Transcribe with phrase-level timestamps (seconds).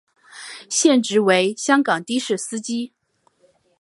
[0.67, 2.91] 现职为香港的士司机。